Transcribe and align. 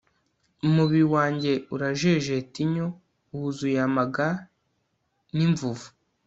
umubiri 0.67 1.05
wanjye 1.15 1.51
urajejeta 1.73 2.55
inyo, 2.65 2.87
wuzuye 3.31 3.79
amaga 3.87 4.25
n'imvuvu 5.35 5.87